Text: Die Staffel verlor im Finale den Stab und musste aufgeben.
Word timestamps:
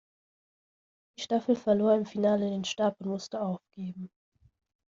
Die 1.15 1.21
Staffel 1.21 1.55
verlor 1.55 1.93
im 1.93 2.07
Finale 2.07 2.49
den 2.49 2.65
Stab 2.65 2.99
und 2.99 3.05
musste 3.09 3.39
aufgeben. 3.39 4.09